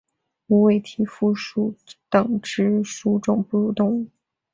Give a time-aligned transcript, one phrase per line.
[0.47, 1.75] 无尾蹄蝠属
[2.09, 4.07] 等之数种哺乳动物。